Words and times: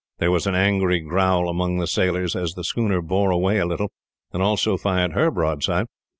There 0.17 0.31
was 0.31 0.47
an 0.47 0.55
angry 0.55 0.99
growl 0.99 1.47
among 1.47 1.77
the 1.77 1.85
sailors, 1.85 2.35
as 2.35 2.55
the 2.55 2.63
schooner 2.63 3.03
bore 3.03 3.29
away 3.29 3.59
a 3.59 3.67
little, 3.67 3.91
and 4.33 4.41
also 4.41 4.75
fired 4.75 5.13
her 5.13 5.29
broadside. 5.29 5.85